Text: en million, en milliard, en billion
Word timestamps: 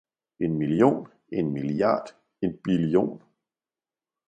en 0.43 0.49
million, 0.49 1.03
en 1.35 1.43
milliard, 1.57 2.07
en 2.43 2.49
billion 2.63 3.07